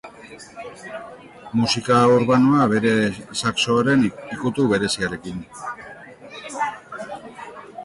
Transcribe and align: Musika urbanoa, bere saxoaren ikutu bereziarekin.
Musika 1.59 1.97
urbanoa, 2.15 2.65
bere 2.71 2.95
saxoaren 3.43 4.07
ikutu 4.39 4.67
bereziarekin. 4.73 5.47